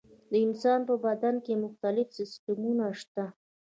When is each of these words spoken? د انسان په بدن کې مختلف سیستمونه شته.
د 0.31 0.33
انسان 0.45 0.79
په 0.89 0.95
بدن 1.05 1.35
کې 1.45 1.61
مختلف 1.63 2.07
سیستمونه 2.17 2.85
شته. 2.99 3.25